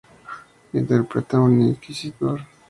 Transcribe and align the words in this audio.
Interpreta 0.73 1.37
a 1.37 1.41
un 1.41 1.61
inquisidor. 1.61 2.39